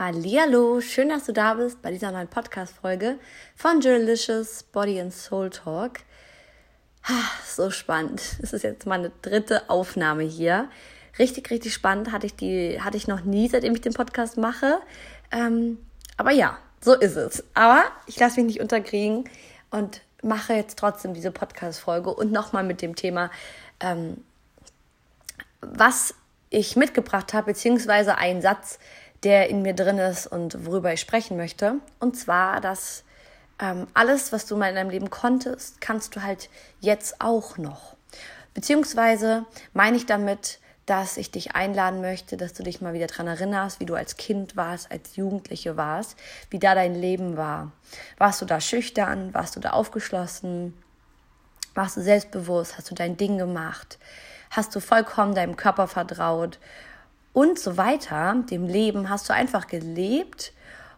Hallo, 0.00 0.80
schön, 0.80 1.08
dass 1.08 1.24
du 1.24 1.32
da 1.32 1.54
bist 1.54 1.82
bei 1.82 1.90
dieser 1.90 2.12
neuen 2.12 2.28
Podcast-Folge 2.28 3.18
von 3.56 3.80
Journalicious 3.80 4.62
Body 4.62 5.00
and 5.00 5.12
Soul 5.12 5.50
Talk. 5.50 5.98
So 7.44 7.70
spannend. 7.70 8.22
Es 8.40 8.52
ist 8.52 8.62
jetzt 8.62 8.86
meine 8.86 9.10
dritte 9.22 9.68
Aufnahme 9.68 10.22
hier. 10.22 10.68
Richtig, 11.18 11.50
richtig 11.50 11.74
spannend 11.74 12.12
hatte 12.12 12.26
ich 12.26 12.36
die, 12.36 12.80
hatte 12.80 12.96
ich 12.96 13.08
noch 13.08 13.24
nie, 13.24 13.48
seitdem 13.48 13.74
ich 13.74 13.80
den 13.80 13.92
Podcast 13.92 14.36
mache. 14.36 14.78
Ähm, 15.32 15.78
aber 16.16 16.30
ja, 16.30 16.58
so 16.80 16.94
ist 16.94 17.16
es. 17.16 17.42
Aber 17.54 17.82
ich 18.06 18.20
lasse 18.20 18.36
mich 18.36 18.54
nicht 18.54 18.60
unterkriegen 18.60 19.28
und 19.72 20.02
mache 20.22 20.52
jetzt 20.52 20.78
trotzdem 20.78 21.12
diese 21.12 21.32
Podcast-Folge 21.32 22.14
und 22.14 22.30
nochmal 22.30 22.62
mit 22.62 22.82
dem 22.82 22.94
Thema, 22.94 23.32
ähm, 23.80 24.22
was 25.60 26.14
ich 26.50 26.76
mitgebracht 26.76 27.34
habe, 27.34 27.46
beziehungsweise 27.46 28.16
einen 28.16 28.42
Satz, 28.42 28.78
der 29.24 29.48
in 29.48 29.62
mir 29.62 29.74
drin 29.74 29.98
ist 29.98 30.26
und 30.26 30.66
worüber 30.66 30.92
ich 30.92 31.00
sprechen 31.00 31.36
möchte. 31.36 31.76
Und 31.98 32.16
zwar, 32.16 32.60
dass 32.60 33.04
ähm, 33.60 33.86
alles, 33.94 34.32
was 34.32 34.46
du 34.46 34.56
mal 34.56 34.68
in 34.68 34.76
deinem 34.76 34.90
Leben 34.90 35.10
konntest, 35.10 35.80
kannst 35.80 36.14
du 36.16 36.22
halt 36.22 36.48
jetzt 36.80 37.20
auch 37.20 37.58
noch. 37.58 37.96
Beziehungsweise 38.54 39.44
meine 39.72 39.96
ich 39.96 40.06
damit, 40.06 40.60
dass 40.86 41.18
ich 41.18 41.30
dich 41.30 41.54
einladen 41.54 42.00
möchte, 42.00 42.38
dass 42.38 42.54
du 42.54 42.62
dich 42.62 42.80
mal 42.80 42.94
wieder 42.94 43.08
daran 43.08 43.26
erinnerst, 43.26 43.78
wie 43.78 43.84
du 43.84 43.94
als 43.94 44.16
Kind 44.16 44.56
warst, 44.56 44.90
als 44.90 45.16
Jugendliche 45.16 45.76
warst, 45.76 46.16
wie 46.48 46.58
da 46.58 46.74
dein 46.74 46.94
Leben 46.94 47.36
war. 47.36 47.72
Warst 48.16 48.40
du 48.40 48.46
da 48.46 48.58
schüchtern? 48.58 49.34
Warst 49.34 49.54
du 49.54 49.60
da 49.60 49.70
aufgeschlossen? 49.70 50.72
Warst 51.74 51.98
du 51.98 52.00
selbstbewusst? 52.00 52.78
Hast 52.78 52.90
du 52.90 52.94
dein 52.94 53.18
Ding 53.18 53.36
gemacht? 53.36 53.98
Hast 54.50 54.74
du 54.74 54.80
vollkommen 54.80 55.34
deinem 55.34 55.56
Körper 55.56 55.88
vertraut? 55.88 56.58
Und 57.32 57.58
so 57.58 57.76
weiter, 57.76 58.44
dem 58.50 58.66
Leben, 58.66 59.08
hast 59.08 59.28
du 59.28 59.34
einfach 59.34 59.66
gelebt 59.66 60.52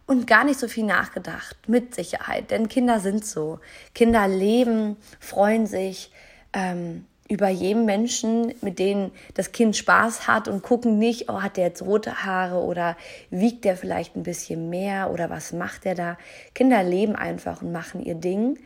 und 0.07 0.27
gar 0.27 0.45
nicht 0.45 0.59
so 0.59 0.69
viel 0.69 0.85
nachgedacht, 0.85 1.57
mit 1.69 1.95
Sicherheit. 1.95 2.51
Denn 2.51 2.69
Kinder 2.69 2.99
sind 3.01 3.25
so. 3.25 3.61
Kinder 3.95 4.27
leben, 4.27 4.97
freuen 5.21 5.67
sich 5.67 6.11
ähm, 6.53 7.07
über 7.29 7.49
jeden 7.49 7.85
Menschen, 7.85 8.53
mit 8.61 8.81
denen 8.81 9.13
das 9.35 9.53
Kind 9.53 9.77
Spaß 9.77 10.27
hat 10.27 10.49
und 10.49 10.63
gucken 10.63 10.99
nicht, 10.99 11.31
oh, 11.31 11.43
hat 11.43 11.57
der 11.57 11.67
jetzt 11.67 11.83
rote 11.83 12.25
Haare 12.25 12.57
oder 12.57 12.97
wiegt 13.31 13.65
der 13.65 13.77
vielleicht 13.77 14.17
ein 14.17 14.25
bisschen 14.25 14.69
mehr 14.69 15.13
oder 15.13 15.31
was 15.31 15.53
macht 15.53 15.85
der 15.85 15.95
da. 15.95 16.19
Kinder 16.55 16.83
leben 16.83 17.15
einfach 17.15 17.63
und 17.63 17.71
machen 17.71 18.03
ihr 18.03 18.17
Ding. 18.17 18.59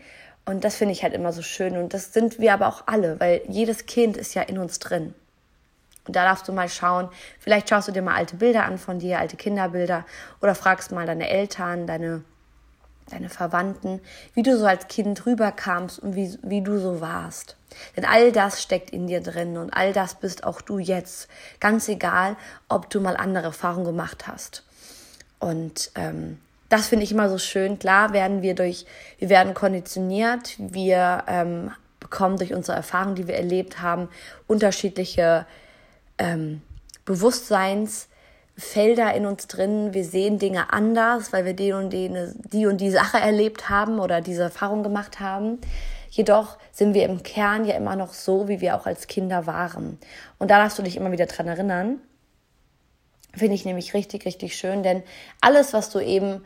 Und 0.47 0.65
das 0.65 0.77
finde 0.77 0.93
ich 0.93 1.03
halt 1.03 1.13
immer 1.13 1.33
so 1.33 1.43
schön. 1.43 1.77
Und 1.77 1.93
das 1.93 2.15
sind 2.15 2.39
wir 2.39 2.55
aber 2.55 2.69
auch 2.69 2.85
alle, 2.87 3.21
weil 3.21 3.43
jedes 3.49 3.85
Kind 3.85 4.17
ist 4.17 4.35
ja 4.35 4.41
in 4.41 4.57
uns 4.57 4.79
drin. 4.79 5.15
Und 6.07 6.17
da 6.17 6.25
darfst 6.25 6.47
du 6.49 6.53
mal 6.53 6.69
schauen, 6.69 7.09
vielleicht 7.39 7.69
schaust 7.71 7.89
du 7.89 7.93
dir 7.93 8.03
mal 8.03 8.15
alte 8.15 8.37
Bilder 8.37 8.65
an 8.65 8.79
von 8.79 8.99
dir, 8.99 9.19
alte 9.19 9.37
Kinderbilder 9.37 10.05
oder 10.43 10.55
fragst 10.55 10.93
mal 10.93 11.07
deine 11.07 11.29
Eltern, 11.29 11.87
deine, 11.87 12.23
deine 13.11 13.31
Verwandten, 13.31 14.01
wie 14.35 14.43
du 14.43 14.59
so 14.59 14.67
als 14.67 14.89
Kind 14.89 15.25
rüberkamst 15.25 15.99
und 15.99 16.15
wie, 16.15 16.39
wie 16.43 16.61
du 16.61 16.79
so 16.79 17.01
warst. 17.01 17.57
Denn 17.97 18.05
all 18.05 18.33
das 18.33 18.63
steckt 18.63 18.91
in 18.91 19.07
dir 19.07 19.21
drin 19.21 19.57
und 19.57 19.71
all 19.71 19.93
das 19.93 20.15
bist 20.15 20.45
auch 20.45 20.61
du 20.61 20.79
jetzt. 20.79 21.29
Ganz 21.59 21.89
egal, 21.89 22.37
ob 22.69 22.91
du 22.91 23.01
mal 23.01 23.17
andere 23.17 23.47
Erfahrungen 23.47 23.87
gemacht 23.87 24.27
hast. 24.27 24.63
Und 25.39 25.91
ähm, 25.95 26.39
das 26.69 26.89
finde 26.89 27.05
ich 27.05 27.13
immer 27.13 27.29
so 27.29 27.39
schön. 27.39 27.79
Klar 27.79 28.13
werden 28.13 28.43
wir 28.43 28.55
durch, 28.55 28.87
wir 29.19 29.29
werden 29.29 29.55
konditioniert, 29.55 30.55
wir 30.59 31.25
ähm, 31.27 31.71
bekommen 32.01 32.37
durch 32.37 32.55
unsere 32.55 32.77
Erfahrungen, 32.77 33.15
die 33.15 33.27
wir 33.27 33.37
erlebt 33.37 33.81
haben, 33.81 34.09
unterschiedliche 34.47 35.47
ähm, 36.19 36.63
Bewusstseinsfelder 37.05 39.15
in 39.15 39.27
uns 39.27 39.47
drin. 39.47 39.95
Wir 39.95 40.05
sehen 40.05 40.39
Dinge 40.39 40.73
anders, 40.73 41.33
weil 41.33 41.45
wir 41.45 41.55
die 41.55 41.73
und 41.73 41.91
die, 41.91 42.11
die 42.53 42.67
und 42.67 42.81
die 42.81 42.91
Sache 42.91 43.19
erlebt 43.19 43.69
haben 43.69 43.99
oder 43.99 44.21
diese 44.21 44.43
Erfahrung 44.43 44.83
gemacht 44.83 45.21
haben. 45.21 45.59
Jedoch 46.11 46.59
sind 46.73 46.95
wir 46.95 47.07
im 47.07 47.23
Kern 47.23 47.65
ja 47.65 47.75
immer 47.75 47.97
noch 47.97 48.13
so, 48.13 48.49
wie 48.49 48.61
wir 48.61 48.77
auch 48.77 48.87
als 48.87 49.09
Kinder 49.09 49.47
waren. 49.47 49.99
Und 50.39 50.51
da 50.51 50.59
darfst 50.59 50.79
du 50.79 50.83
dich 50.83 50.97
immer 50.97 51.11
wieder 51.11 51.27
dran 51.27 51.49
erinnern. 51.49 51.99
Finde 53.33 53.57
ich 53.57 53.65
nämlich 53.65 53.95
richtig, 53.95 54.25
richtig 54.25 54.57
schön, 54.57 54.85
denn 54.85 55.03
alles, 55.41 55.73
was 55.73 55.91
du 55.91 55.99
eben 55.99 56.45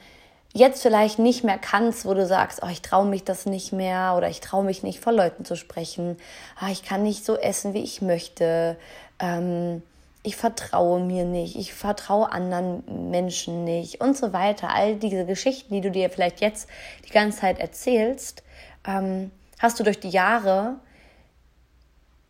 jetzt 0.54 0.82
vielleicht 0.82 1.18
nicht 1.18 1.44
mehr 1.44 1.58
kannst, 1.58 2.06
wo 2.06 2.14
du 2.14 2.26
sagst, 2.26 2.60
oh, 2.62 2.68
ich 2.68 2.80
traue 2.80 3.06
mich 3.06 3.24
das 3.24 3.44
nicht 3.44 3.72
mehr 3.72 4.14
oder 4.16 4.30
ich 4.30 4.40
traue 4.40 4.64
mich 4.64 4.82
nicht 4.82 5.00
vor 5.00 5.12
Leuten 5.12 5.44
zu 5.44 5.56
sprechen, 5.56 6.16
ah, 6.58 6.70
ich 6.70 6.82
kann 6.82 7.02
nicht 7.02 7.26
so 7.26 7.36
essen, 7.36 7.74
wie 7.74 7.82
ich 7.82 8.00
möchte, 8.00 8.78
ähm, 9.18 9.82
ich 10.22 10.36
vertraue 10.36 11.00
mir 11.00 11.24
nicht, 11.24 11.56
ich 11.56 11.72
vertraue 11.72 12.30
anderen 12.32 13.10
Menschen 13.10 13.64
nicht 13.64 14.00
und 14.00 14.16
so 14.16 14.32
weiter. 14.32 14.68
All 14.74 14.96
diese 14.96 15.24
Geschichten, 15.24 15.72
die 15.72 15.80
du 15.80 15.90
dir 15.90 16.10
vielleicht 16.10 16.40
jetzt 16.40 16.68
die 17.06 17.12
ganze 17.12 17.40
Zeit 17.40 17.58
erzählst, 17.58 18.42
ähm, 18.86 19.30
hast 19.58 19.78
du 19.78 19.84
durch 19.84 20.00
die 20.00 20.10
Jahre 20.10 20.76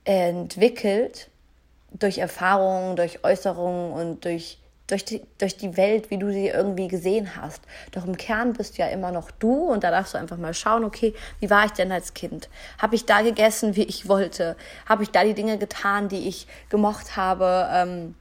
entwickelt, 0.04 1.31
durch 1.91 2.19
Erfahrungen, 2.19 2.97
durch 2.97 3.25
Äußerungen 3.25 3.93
und 3.93 4.25
durch 4.25 4.59
durch 4.88 5.04
die, 5.04 5.22
durch 5.38 5.56
die 5.56 5.76
Welt, 5.76 6.10
wie 6.10 6.19
du 6.19 6.32
sie 6.32 6.49
irgendwie 6.49 6.88
gesehen 6.88 7.37
hast. 7.37 7.62
Doch 7.93 8.04
im 8.04 8.16
Kern 8.16 8.54
bist 8.54 8.76
du 8.76 8.82
ja 8.82 8.88
immer 8.88 9.12
noch 9.12 9.31
du 9.31 9.53
und 9.53 9.84
da 9.84 9.91
darfst 9.91 10.15
du 10.15 10.19
einfach 10.19 10.38
mal 10.38 10.54
schauen, 10.54 10.82
okay, 10.82 11.15
wie 11.41 11.50
war 11.50 11.66
ich 11.66 11.72
denn 11.72 11.93
als 11.93 12.15
Kind? 12.15 12.49
Habe 12.78 12.97
ich 12.97 13.04
da 13.04 13.22
gegessen, 13.22 13.76
wie 13.76 13.84
ich 13.84 14.09
wollte? 14.09 14.56
Habe 14.87 15.03
ich 15.03 15.10
da 15.10 15.22
die 15.25 15.34
Dinge 15.34 15.59
getan, 15.59 16.09
die 16.09 16.26
ich 16.26 16.47
gemocht 16.71 17.16
habe? 17.16 17.69
Ähm, 17.72 18.15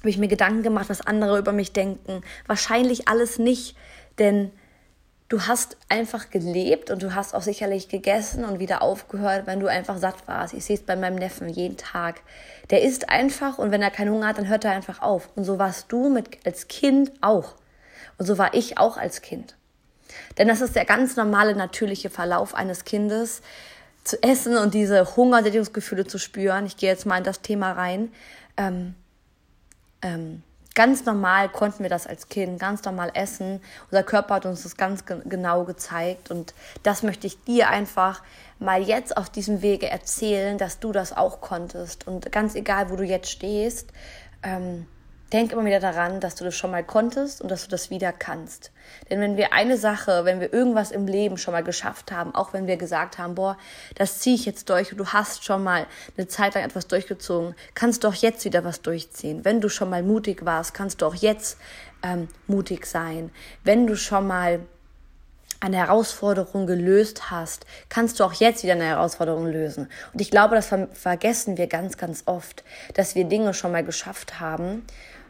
habe 0.00 0.10
ich 0.10 0.18
mir 0.18 0.28
Gedanken 0.28 0.62
gemacht, 0.62 0.88
was 0.88 1.02
andere 1.02 1.38
über 1.38 1.52
mich 1.52 1.72
denken? 1.72 2.22
Wahrscheinlich 2.46 3.06
alles 3.06 3.38
nicht, 3.38 3.76
denn 4.18 4.50
du 5.32 5.46
hast 5.46 5.78
einfach 5.88 6.28
gelebt 6.28 6.90
und 6.90 7.02
du 7.02 7.14
hast 7.14 7.34
auch 7.34 7.40
sicherlich 7.40 7.88
gegessen 7.88 8.44
und 8.44 8.58
wieder 8.58 8.82
aufgehört, 8.82 9.46
wenn 9.46 9.60
du 9.60 9.66
einfach 9.66 9.96
satt 9.96 10.28
warst. 10.28 10.52
Ich 10.52 10.66
sehe 10.66 10.76
es 10.76 10.82
bei 10.82 10.94
meinem 10.94 11.16
Neffen 11.16 11.48
jeden 11.48 11.78
Tag. 11.78 12.20
Der 12.68 12.82
isst 12.82 13.08
einfach 13.08 13.56
und 13.56 13.70
wenn 13.70 13.80
er 13.80 13.90
keinen 13.90 14.12
Hunger 14.12 14.26
hat, 14.26 14.36
dann 14.36 14.48
hört 14.48 14.66
er 14.66 14.72
einfach 14.72 15.00
auf. 15.00 15.30
Und 15.34 15.44
so 15.44 15.58
warst 15.58 15.90
du 15.90 16.10
mit, 16.10 16.44
als 16.44 16.68
Kind 16.68 17.12
auch. 17.22 17.54
Und 18.18 18.26
so 18.26 18.36
war 18.36 18.52
ich 18.52 18.76
auch 18.76 18.98
als 18.98 19.22
Kind. 19.22 19.56
Denn 20.36 20.48
das 20.48 20.60
ist 20.60 20.76
der 20.76 20.84
ganz 20.84 21.16
normale, 21.16 21.56
natürliche 21.56 22.10
Verlauf 22.10 22.54
eines 22.54 22.84
Kindes, 22.84 23.40
zu 24.04 24.22
essen 24.22 24.58
und 24.58 24.74
diese 24.74 25.16
Hungersättigungsgefühle 25.16 26.06
zu 26.06 26.18
spüren. 26.18 26.66
Ich 26.66 26.76
gehe 26.76 26.90
jetzt 26.90 27.06
mal 27.06 27.16
in 27.16 27.24
das 27.24 27.40
Thema 27.40 27.72
rein. 27.72 28.12
Ähm, 28.58 28.96
ähm, 30.02 30.42
Ganz 30.74 31.04
normal 31.04 31.50
konnten 31.50 31.82
wir 31.82 31.90
das 31.90 32.06
als 32.06 32.28
Kind, 32.28 32.58
ganz 32.58 32.82
normal 32.84 33.10
essen. 33.14 33.60
Unser 33.90 34.02
Körper 34.02 34.36
hat 34.36 34.46
uns 34.46 34.62
das 34.62 34.76
ganz 34.76 35.04
genau 35.04 35.64
gezeigt. 35.64 36.30
Und 36.30 36.54
das 36.82 37.02
möchte 37.02 37.26
ich 37.26 37.42
dir 37.44 37.68
einfach 37.68 38.22
mal 38.58 38.82
jetzt 38.82 39.16
auf 39.16 39.28
diesem 39.28 39.60
Wege 39.60 39.88
erzählen, 39.88 40.56
dass 40.56 40.78
du 40.78 40.92
das 40.92 41.14
auch 41.14 41.40
konntest. 41.40 42.06
Und 42.06 42.32
ganz 42.32 42.54
egal, 42.54 42.90
wo 42.90 42.96
du 42.96 43.04
jetzt 43.04 43.30
stehst, 43.30 43.92
ähm, 44.42 44.86
denk 45.32 45.52
immer 45.52 45.64
wieder 45.64 45.80
daran, 45.80 46.20
dass 46.20 46.34
du 46.34 46.44
das 46.44 46.54
schon 46.54 46.70
mal 46.70 46.84
konntest 46.84 47.40
und 47.40 47.50
dass 47.50 47.64
du 47.64 47.68
das 47.68 47.90
wieder 47.90 48.12
kannst. 48.12 48.70
Denn 49.08 49.20
wenn 49.20 49.36
wir 49.36 49.52
eine 49.52 49.78
Sache, 49.78 50.24
wenn 50.24 50.40
wir 50.40 50.52
irgendwas 50.52 50.90
im 50.90 51.06
Leben 51.06 51.38
schon 51.38 51.52
mal 51.52 51.62
geschafft 51.62 52.12
haben, 52.12 52.34
auch 52.34 52.52
wenn 52.52 52.66
wir 52.66 52.76
gesagt 52.76 53.18
haben, 53.18 53.34
boah, 53.34 53.56
das 53.94 54.18
ziehe 54.18 54.34
ich 54.34 54.44
jetzt 54.44 54.68
durch 54.68 54.92
und 54.92 54.98
du 54.98 55.06
hast 55.06 55.44
schon 55.44 55.62
mal 55.62 55.86
eine 56.16 56.28
Zeit 56.28 56.54
lang 56.54 56.64
etwas 56.64 56.86
durchgezogen, 56.86 57.54
kannst 57.74 58.04
du 58.04 58.08
auch 58.08 58.14
jetzt 58.14 58.44
wieder 58.44 58.64
was 58.64 58.82
durchziehen. 58.82 59.44
Wenn 59.44 59.60
du 59.60 59.68
schon 59.68 59.90
mal 59.90 60.02
mutig 60.02 60.44
warst, 60.44 60.74
kannst 60.74 61.00
du 61.00 61.06
auch 61.06 61.14
jetzt 61.14 61.58
ähm, 62.02 62.28
mutig 62.46 62.86
sein. 62.86 63.30
Wenn 63.64 63.86
du 63.86 63.96
schon 63.96 64.26
mal 64.26 64.60
eine 65.60 65.76
Herausforderung 65.76 66.66
gelöst 66.66 67.30
hast, 67.30 67.66
kannst 67.88 68.18
du 68.18 68.24
auch 68.24 68.32
jetzt 68.32 68.64
wieder 68.64 68.72
eine 68.72 68.84
Herausforderung 68.84 69.46
lösen. 69.46 69.88
Und 70.12 70.20
ich 70.20 70.30
glaube, 70.30 70.56
das 70.56 70.66
ver 70.66 70.88
vergessen 70.92 71.56
wir 71.56 71.68
ganz, 71.68 71.96
ganz 71.96 72.24
oft, 72.26 72.64
dass 72.94 73.14
wir 73.14 73.24
Dinge 73.24 73.54
schon 73.54 73.70
mal 73.70 73.84
geschafft 73.84 74.40
haben 74.40 74.82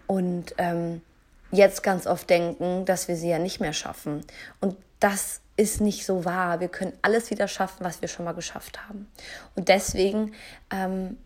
und 0.07 0.55
ähm, 0.59 1.03
jetzt 1.51 1.83
ganz 1.83 2.07
oft 2.07 2.29
denken, 2.29 2.85
dass 2.85 3.09
wir 3.09 3.17
sie 3.17 3.29
ja 3.29 3.39
nicht 3.39 3.61
mehr 3.61 3.73
schaffen. 3.73 4.25
Und 4.61 4.77
das 5.01 5.41
ist 5.57 5.81
nicht 5.81 6.07
so 6.07 6.25
wahr. 6.25 6.61
Wir 6.61 6.69
können 6.69 6.93
alles 7.03 7.31
wieder 7.31 7.49
schaffen, 7.49 7.85
was 7.85 8.01
wir 8.01 8.09
schon 8.09 8.25
mal 8.25 8.33
geschafft 8.33 8.89
haben. 8.89 9.11
Und 9.55 9.69
deswegen 9.69 10.33
ähm, 10.71 11.19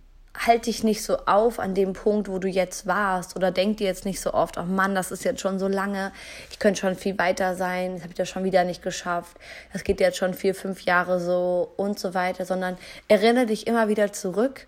halt 0.44 0.66
dich 0.66 0.84
nicht 0.84 1.02
so 1.02 1.18
auf 1.26 1.58
an 1.58 1.74
dem 1.74 1.92
Punkt, 1.92 2.28
wo 2.28 2.38
du 2.38 2.48
jetzt 2.48 2.86
warst. 2.86 3.36
Oder 3.36 3.50
denk 3.50 3.78
dir 3.78 3.86
jetzt 3.86 4.04
nicht 4.04 4.20
so 4.20 4.34
oft, 4.34 4.58
oh 4.58 4.64
Mann, 4.64 4.94
das 4.94 5.10
ist 5.10 5.24
jetzt 5.24 5.40
schon 5.40 5.58
so 5.58 5.68
lange, 5.68 6.12
ich 6.50 6.58
könnte 6.58 6.80
schon 6.80 6.96
viel 6.96 7.18
weiter 7.18 7.54
sein, 7.54 7.94
das 7.94 8.02
habe 8.02 8.12
ich 8.12 8.18
ja 8.18 8.26
schon 8.26 8.44
wieder 8.44 8.64
nicht 8.64 8.82
geschafft, 8.82 9.36
das 9.72 9.84
geht 9.84 10.00
jetzt 10.00 10.18
schon 10.18 10.34
vier, 10.34 10.54
fünf 10.54 10.82
Jahre 10.82 11.20
so 11.20 11.72
und 11.76 11.98
so 11.98 12.14
weiter, 12.14 12.44
sondern 12.44 12.76
erinnere 13.08 13.46
dich 13.46 13.66
immer 13.66 13.88
wieder 13.88 14.12
zurück, 14.12 14.66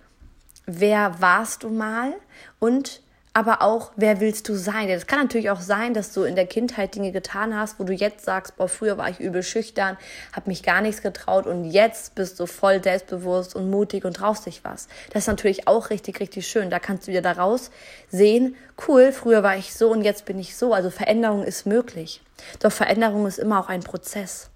wer 0.67 1.21
warst 1.21 1.63
du 1.63 1.71
mal? 1.71 2.15
Und 2.59 3.03
aber 3.39 3.63
auch, 3.63 3.93
wer 3.95 4.19
willst 4.19 4.49
du 4.49 4.57
sein? 4.57 4.89
Es 4.89 5.07
kann 5.07 5.21
natürlich 5.21 5.51
auch 5.51 5.61
sein, 5.61 5.95
dass 5.95 6.13
du 6.13 6.25
in 6.25 6.35
der 6.35 6.49
Kindheit 6.49 6.97
Dinge 6.97 7.13
getan 7.13 7.57
hast, 7.57 7.79
wo 7.79 7.85
du 7.85 7.93
jetzt 7.93 8.25
sagst, 8.25 8.57
boah, 8.57 8.69
früher 8.69 8.99
war 8.99 9.09
ich 9.11 9.21
übel 9.21 9.45
schüchtern, 9.45 9.97
habe 10.33 10.51
mich 10.51 10.65
gar 10.65 10.81
nichts 10.81 11.03
getraut 11.03 11.47
und 11.47 11.65
jetzt 11.65 12.17
bist 12.17 12.41
du 12.41 12.47
voll 12.47 12.83
selbstbewusst 12.83 13.55
und 13.55 13.71
mutig 13.71 14.05
und 14.05 14.15
traust 14.15 14.47
dich 14.47 14.65
was. 14.65 14.89
Das 15.13 15.23
ist 15.23 15.29
natürlich 15.29 15.69
auch 15.69 15.91
richtig, 15.91 16.19
richtig 16.19 16.49
schön. 16.49 16.69
Da 16.69 16.81
kannst 16.81 17.07
du 17.07 17.13
wieder 17.13 17.23
daraus 17.23 17.71
sehen, 18.11 18.57
cool, 18.89 19.13
früher 19.13 19.45
war 19.45 19.57
ich 19.57 19.73
so 19.73 19.93
und 19.93 20.03
jetzt 20.03 20.25
bin 20.25 20.41
ich 20.41 20.57
so. 20.57 20.75
Also 20.75 20.91
Veränderung 20.91 21.45
ist 21.45 21.65
möglich. 21.65 22.21
Doch 22.59 22.73
Veränderung 22.73 23.25
ist 23.29 23.39
immer 23.39 23.61
auch 23.61 23.69
ein 23.69 23.85
Prozess. 23.85 24.51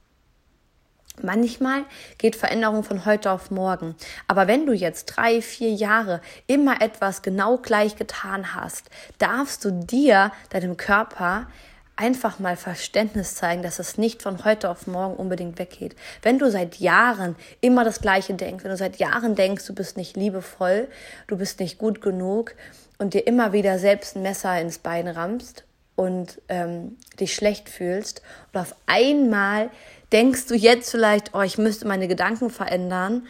Manchmal 1.20 1.84
geht 2.16 2.36
Veränderung 2.36 2.84
von 2.84 3.04
heute 3.04 3.30
auf 3.30 3.50
morgen. 3.50 3.94
Aber 4.28 4.46
wenn 4.46 4.64
du 4.66 4.72
jetzt 4.72 5.06
drei, 5.06 5.42
vier 5.42 5.70
Jahre 5.70 6.22
immer 6.46 6.80
etwas 6.80 7.20
genau 7.20 7.58
gleich 7.58 7.96
getan 7.96 8.54
hast, 8.54 8.88
darfst 9.18 9.64
du 9.64 9.70
dir, 9.70 10.32
deinem 10.50 10.76
Körper, 10.76 11.48
einfach 11.96 12.38
mal 12.38 12.56
Verständnis 12.56 13.34
zeigen, 13.34 13.62
dass 13.62 13.78
es 13.78 13.98
nicht 13.98 14.22
von 14.22 14.44
heute 14.44 14.70
auf 14.70 14.86
morgen 14.86 15.14
unbedingt 15.14 15.58
weggeht. 15.58 15.94
Wenn 16.22 16.38
du 16.38 16.50
seit 16.50 16.76
Jahren 16.76 17.36
immer 17.60 17.84
das 17.84 18.00
Gleiche 18.00 18.34
denkst, 18.34 18.64
wenn 18.64 18.70
du 18.70 18.76
seit 18.76 18.96
Jahren 18.96 19.34
denkst, 19.34 19.66
du 19.66 19.74
bist 19.74 19.96
nicht 19.96 20.16
liebevoll, 20.16 20.88
du 21.26 21.36
bist 21.36 21.60
nicht 21.60 21.78
gut 21.78 22.00
genug 22.00 22.54
und 22.98 23.14
dir 23.14 23.26
immer 23.26 23.52
wieder 23.52 23.78
selbst 23.78 24.16
ein 24.16 24.22
Messer 24.22 24.58
ins 24.60 24.78
Bein 24.78 25.06
rammst 25.06 25.64
und 25.94 26.40
ähm, 26.48 26.96
dich 27.20 27.34
schlecht 27.34 27.68
fühlst 27.68 28.22
und 28.52 28.60
auf 28.60 28.74
einmal 28.86 29.70
denkst 30.12 30.46
du 30.46 30.54
jetzt 30.54 30.90
vielleicht, 30.90 31.34
oh, 31.34 31.40
ich 31.40 31.58
müsste 31.58 31.86
meine 31.86 32.08
Gedanken 32.08 32.50
verändern? 32.50 33.26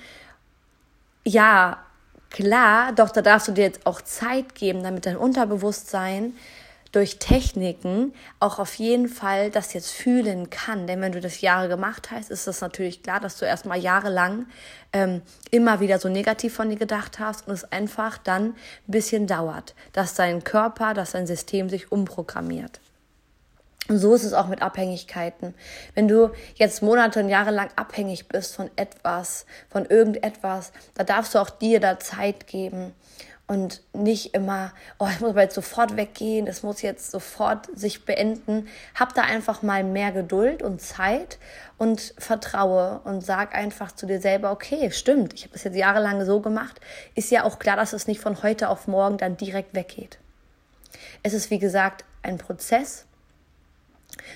Ja, 1.25 1.79
klar, 2.31 2.93
doch 2.93 3.11
da 3.11 3.23
darfst 3.23 3.49
du 3.49 3.53
dir 3.53 3.65
jetzt 3.65 3.87
auch 3.87 4.01
Zeit 4.01 4.55
geben, 4.55 4.83
damit 4.83 5.07
dein 5.07 5.17
Unterbewusstsein 5.17 6.35
durch 6.93 7.19
Techniken 7.19 8.13
auch 8.39 8.59
auf 8.59 8.75
jeden 8.75 9.09
Fall 9.09 9.51
das 9.51 9.73
jetzt 9.73 9.91
fühlen 9.91 10.51
kann. 10.51 10.87
Denn 10.87 11.01
wenn 11.01 11.13
du 11.13 11.21
das 11.21 11.41
Jahre 11.41 11.69
gemacht 11.69 12.11
hast, 12.11 12.31
ist 12.31 12.47
es 12.47 12.61
natürlich 12.61 13.03
klar, 13.03 13.19
dass 13.19 13.39
du 13.39 13.47
erstmal 13.47 13.79
jahrelang 13.79 14.47
ähm, 14.93 15.23
immer 15.51 15.81
wieder 15.81 15.99
so 15.99 16.11
negativ 16.11 16.55
von 16.55 16.69
dir 16.69 16.77
gedacht 16.77 17.19
hast 17.19 17.49
und 17.49 17.55
es 17.55 17.65
einfach 17.73 18.19
dann 18.19 18.51
ein 18.51 18.55
bisschen 18.87 19.27
dauert, 19.27 19.75
dass 19.95 20.15
dein 20.15 20.45
Körper, 20.45 20.93
dass 20.93 21.13
dein 21.13 21.27
System 21.27 21.71
sich 21.71 21.91
umprogrammiert. 21.91 22.81
Und 23.89 23.99
so 23.99 24.15
ist 24.15 24.25
es 24.25 24.33
auch 24.33 24.47
mit 24.47 24.63
Abhängigkeiten. 24.63 25.55
Wenn 25.95 26.07
du 26.07 26.31
jetzt 26.55 26.83
Monate 26.83 27.21
und 27.21 27.29
Jahre 27.29 27.51
lang 27.51 27.71
abhängig 27.75 28.29
bist 28.29 28.55
von 28.55 28.71
etwas, 28.77 29.45
von 29.69 29.87
irgendetwas, 29.87 30.73
da 30.95 31.03
darfst 31.03 31.35
du 31.35 31.41
auch 31.41 31.51
dir 31.51 31.81
da 31.81 31.99
Zeit 31.99 32.47
geben 32.47 32.95
und 33.49 33.83
nicht 33.93 34.35
immer, 34.35 34.73
oh, 34.99 35.09
ich 35.11 35.21
muss 35.21 35.31
aber 35.31 35.43
jetzt 35.43 35.57
sofort 35.57 35.97
weggehen, 35.97 36.47
das 36.47 36.63
muss 36.63 36.81
jetzt 36.81 37.11
sofort 37.11 37.69
sich 37.77 38.05
beenden. 38.05 38.69
Hab 38.95 39.15
da 39.15 39.23
einfach 39.23 39.63
mal 39.63 39.83
mehr 39.83 40.13
Geduld 40.13 40.63
und 40.63 40.81
Zeit 40.81 41.39
und 41.77 42.15
vertraue 42.19 43.01
und 43.03 43.21
sag 43.23 43.55
einfach 43.55 43.93
zu 43.93 44.07
dir 44.07 44.21
selber, 44.21 44.53
okay, 44.53 44.93
stimmt, 44.93 45.35
ich 45.35 45.43
habe 45.43 45.55
das 45.55 45.65
jetzt 45.65 45.77
jahrelang 45.77 46.25
so 46.25 46.41
gemacht. 46.41 46.81
Ist 47.17 47.33
ja 47.33 47.43
auch 47.43 47.59
klar, 47.59 47.77
dass 47.77 47.93
es 47.93 48.07
nicht 48.07 48.21
von 48.21 48.45
heute 48.45 48.69
auf 48.69 48.87
morgen 48.87 49.19
dann 49.19 49.37
direkt 49.37 49.75
weggeht. 49.75 50.19
Es 51.25 51.35
ist 51.35 51.51
wie 51.51 51.59
gesagt 51.59 52.05
ein 52.23 52.39
Prozess 52.39 53.07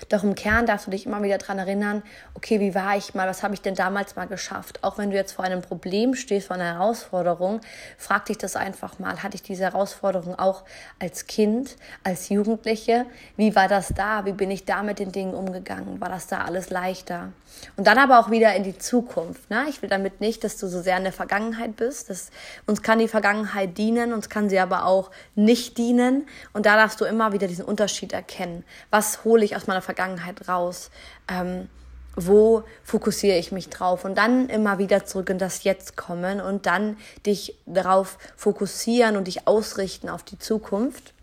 doch 0.09 0.23
im 0.23 0.35
Kern 0.35 0.65
darfst 0.65 0.87
du 0.87 0.91
dich 0.91 1.05
immer 1.05 1.21
wieder 1.23 1.37
daran 1.37 1.59
erinnern, 1.59 2.03
okay, 2.33 2.59
wie 2.59 2.75
war 2.75 2.97
ich 2.97 3.13
mal, 3.13 3.27
was 3.27 3.43
habe 3.43 3.53
ich 3.53 3.61
denn 3.61 3.75
damals 3.75 4.15
mal 4.15 4.27
geschafft? 4.27 4.83
Auch 4.83 4.97
wenn 4.97 5.09
du 5.09 5.15
jetzt 5.15 5.33
vor 5.33 5.45
einem 5.45 5.61
Problem 5.61 6.13
stehst, 6.13 6.47
vor 6.47 6.55
einer 6.55 6.73
Herausforderung, 6.75 7.61
frag 7.97 8.25
dich 8.25 8.37
das 8.37 8.55
einfach 8.55 8.99
mal. 8.99 9.23
Hatte 9.23 9.35
ich 9.35 9.43
diese 9.43 9.63
Herausforderung 9.63 10.37
auch 10.37 10.63
als 10.99 11.27
Kind, 11.27 11.75
als 12.03 12.29
Jugendliche? 12.29 13.05
Wie 13.35 13.55
war 13.55 13.67
das 13.67 13.89
da? 13.89 14.25
Wie 14.25 14.33
bin 14.33 14.51
ich 14.51 14.65
da 14.65 14.83
mit 14.83 14.99
den 14.99 15.11
Dingen 15.11 15.33
umgegangen? 15.33 15.99
War 15.99 16.09
das 16.09 16.27
da 16.27 16.41
alles 16.41 16.69
leichter? 16.69 17.31
Und 17.75 17.87
dann 17.87 17.97
aber 17.97 18.19
auch 18.19 18.29
wieder 18.29 18.53
in 18.55 18.63
die 18.63 18.77
Zukunft. 18.77 19.49
Ne? 19.49 19.65
Ich 19.69 19.81
will 19.81 19.89
damit 19.89 20.21
nicht, 20.21 20.43
dass 20.43 20.57
du 20.57 20.67
so 20.67 20.81
sehr 20.81 20.97
in 20.97 21.03
der 21.03 21.13
Vergangenheit 21.13 21.75
bist. 21.75 22.09
Das, 22.09 22.29
uns 22.65 22.81
kann 22.81 22.99
die 22.99 23.07
Vergangenheit 23.07 23.77
dienen, 23.77 24.13
uns 24.13 24.29
kann 24.29 24.49
sie 24.49 24.59
aber 24.59 24.85
auch 24.85 25.11
nicht 25.35 25.77
dienen. 25.77 26.27
Und 26.53 26.65
da 26.65 26.75
darfst 26.75 27.01
du 27.01 27.05
immer 27.05 27.33
wieder 27.33 27.47
diesen 27.47 27.65
Unterschied 27.65 28.13
erkennen. 28.13 28.63
Was 28.89 29.23
hole 29.23 29.43
ich 29.43 29.55
aus 29.67 29.69
meiner 29.69 29.81
Vergangenheit 29.81 30.47
raus? 30.47 30.89
Ähm, 31.27 31.67
wo 32.15 32.63
fokussiere 32.83 33.37
ich 33.37 33.51
mich 33.51 33.69
drauf? 33.69 34.05
Und 34.05 34.17
dann 34.17 34.49
immer 34.49 34.79
wieder 34.79 35.05
zurück 35.05 35.29
in 35.29 35.37
das 35.37 35.63
Jetzt 35.63 35.97
kommen 35.97 36.41
und 36.41 36.65
dann 36.65 36.97
dich 37.25 37.55
darauf 37.65 38.17
fokussieren 38.35 39.17
und 39.17 39.27
dich 39.27 39.47
ausrichten 39.47 40.09
auf 40.09 40.23
die 40.23 40.39
Zukunft. 40.39 41.13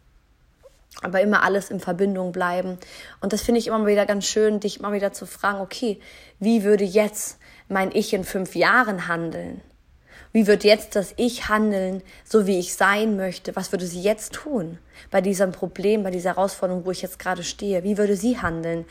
Aber 1.02 1.20
immer 1.20 1.42
alles 1.42 1.70
in 1.70 1.80
Verbindung 1.80 2.30
bleiben. 2.30 2.78
Und 3.20 3.32
das 3.32 3.42
finde 3.42 3.58
ich 3.58 3.66
immer 3.66 3.86
wieder 3.86 4.06
ganz 4.06 4.26
schön, 4.26 4.60
dich 4.60 4.78
immer 4.78 4.92
wieder 4.92 5.12
zu 5.12 5.26
fragen, 5.26 5.60
okay, 5.60 6.00
wie 6.38 6.62
würde 6.62 6.84
jetzt 6.84 7.38
mein 7.68 7.90
Ich 7.90 8.12
in 8.12 8.22
fünf 8.22 8.54
Jahren 8.54 9.08
handeln? 9.08 9.60
Wie 10.32 10.46
wird 10.46 10.64
jetzt 10.64 10.96
das 10.96 11.14
Ich 11.16 11.48
handeln, 11.48 12.02
so 12.24 12.46
wie 12.46 12.58
ich 12.58 12.74
sein 12.74 13.16
möchte? 13.16 13.54
Was 13.56 13.72
würde 13.72 13.86
sie 13.86 14.00
jetzt 14.00 14.32
tun 14.32 14.78
bei 15.10 15.20
diesem 15.20 15.52
Problem, 15.52 16.02
bei 16.02 16.10
dieser 16.10 16.30
Herausforderung, 16.30 16.84
wo 16.84 16.90
ich 16.90 17.02
jetzt 17.02 17.18
gerade 17.18 17.44
stehe? 17.44 17.84
Wie 17.84 17.98
würde 17.98 18.16
sie 18.16 18.38
handeln? 18.38 18.84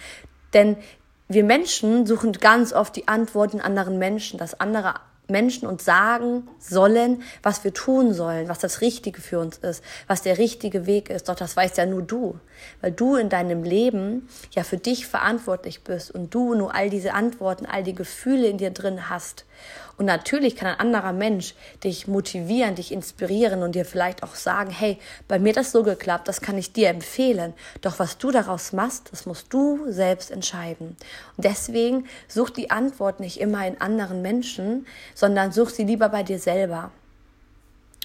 Denn 0.53 0.77
wir 1.27 1.43
Menschen 1.43 2.05
suchen 2.05 2.33
ganz 2.33 2.73
oft 2.73 2.95
die 2.95 3.07
Antworten 3.07 3.59
anderen 3.59 3.97
Menschen, 3.97 4.37
dass 4.37 4.59
andere 4.59 4.95
Menschen 5.29 5.67
uns 5.67 5.85
sagen 5.85 6.47
sollen, 6.59 7.23
was 7.41 7.63
wir 7.63 7.73
tun 7.73 8.13
sollen, 8.13 8.49
was 8.49 8.59
das 8.59 8.81
Richtige 8.81 9.21
für 9.21 9.39
uns 9.39 9.57
ist, 9.57 9.83
was 10.07 10.21
der 10.21 10.37
richtige 10.37 10.85
Weg 10.85 11.09
ist. 11.09 11.29
Doch 11.29 11.35
das 11.35 11.55
weißt 11.55 11.77
ja 11.77 11.85
nur 11.85 12.01
du, 12.01 12.39
weil 12.81 12.91
du 12.91 13.15
in 13.15 13.29
deinem 13.29 13.63
Leben 13.63 14.27
ja 14.51 14.63
für 14.63 14.77
dich 14.77 15.07
verantwortlich 15.07 15.83
bist 15.83 16.11
und 16.11 16.33
du 16.33 16.55
nur 16.55 16.75
all 16.75 16.89
diese 16.89 17.13
Antworten, 17.13 17.65
all 17.65 17.83
die 17.83 17.95
Gefühle 17.95 18.47
in 18.47 18.57
dir 18.57 18.71
drin 18.71 19.09
hast. 19.09 19.45
Und 19.97 20.05
natürlich 20.05 20.55
kann 20.55 20.69
ein 20.69 20.79
anderer 20.79 21.13
Mensch 21.13 21.53
dich 21.83 22.07
motivieren, 22.07 22.75
dich 22.75 22.91
inspirieren 22.91 23.61
und 23.61 23.75
dir 23.75 23.85
vielleicht 23.85 24.23
auch 24.23 24.33
sagen, 24.35 24.71
hey, 24.71 24.97
bei 25.27 25.37
mir 25.37 25.53
das 25.53 25.71
so 25.71 25.83
geklappt, 25.83 26.27
das 26.27 26.41
kann 26.41 26.57
ich 26.57 26.73
dir 26.73 26.89
empfehlen. 26.89 27.53
Doch 27.81 27.99
was 27.99 28.17
du 28.17 28.31
daraus 28.31 28.73
machst, 28.73 29.11
das 29.11 29.25
musst 29.25 29.53
du 29.53 29.91
selbst 29.91 30.31
entscheiden. 30.31 30.97
Und 31.37 31.45
deswegen 31.45 32.07
such 32.27 32.49
die 32.49 32.71
Antwort 32.71 33.19
nicht 33.19 33.39
immer 33.39 33.67
in 33.67 33.79
anderen 33.79 34.21
Menschen, 34.21 34.87
sondern 35.13 35.51
such 35.51 35.69
sie 35.69 35.83
lieber 35.83 36.09
bei 36.09 36.23
dir 36.23 36.39
selber. 36.39 36.91